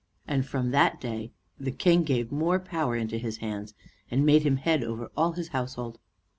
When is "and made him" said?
4.09-4.57